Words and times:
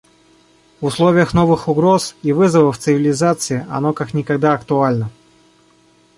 В 0.79 0.85
условиях 0.85 1.35
новых 1.35 1.67
угроз 1.67 2.15
и 2.23 2.31
вызовов 2.33 2.79
цивилизации 2.79 3.67
оно 3.69 3.93
как 3.93 4.15
никогда 4.15 4.53
актуально. 4.55 5.11